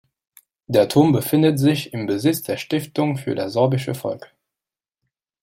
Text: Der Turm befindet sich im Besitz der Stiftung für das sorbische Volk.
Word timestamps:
Der 0.65 0.89
Turm 0.89 1.11
befindet 1.11 1.59
sich 1.59 1.93
im 1.93 2.07
Besitz 2.07 2.41
der 2.41 2.57
Stiftung 2.57 3.17
für 3.17 3.35
das 3.35 3.53
sorbische 3.53 3.93
Volk. 3.93 4.33